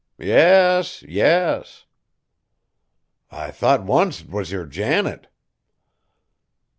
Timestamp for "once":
3.83-4.23